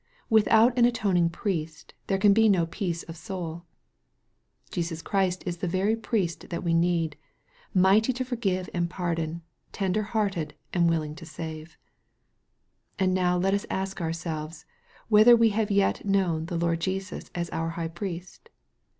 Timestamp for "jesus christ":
4.71-5.43